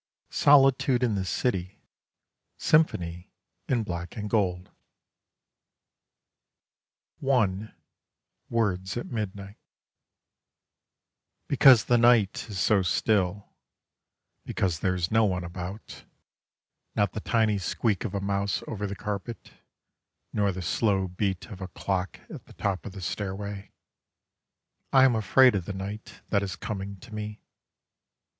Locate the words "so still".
12.59-13.53